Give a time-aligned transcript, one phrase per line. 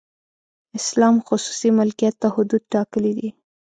[0.79, 3.29] اسلام خصوصي ملکیت ته حدود ټاکلي دي.